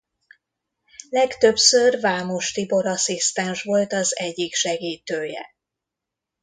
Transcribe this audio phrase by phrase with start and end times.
[1.09, 5.55] Legtöbbször Vámos Tibor asszisztens volt az egyik segítője.